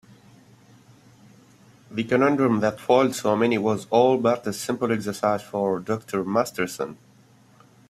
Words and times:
The 1.91 2.03
conundrum 2.03 2.59
that 2.61 2.79
foiled 2.79 3.13
so 3.13 3.35
many 3.35 3.59
was 3.59 3.85
all 3.91 4.17
but 4.17 4.47
a 4.47 4.51
simple 4.51 4.91
exercise 4.91 5.43
for 5.43 5.79
Dr. 5.79 6.23
Masterson. 6.23 6.97